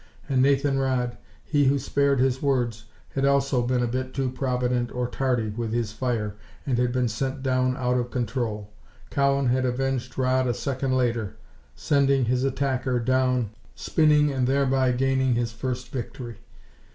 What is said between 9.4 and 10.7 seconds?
had avenged Rodd a